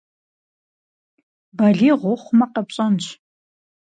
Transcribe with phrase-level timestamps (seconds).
[1.57, 3.05] Балигъ ухъумэ къэпщӏэнщ.